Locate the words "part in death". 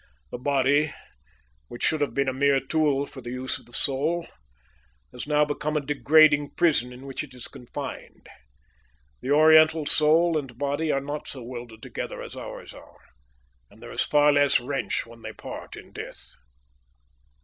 15.33-16.31